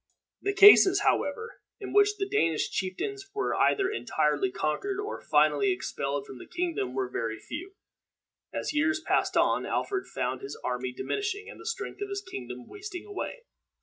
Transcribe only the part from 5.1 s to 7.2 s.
finally expelled from the kingdom were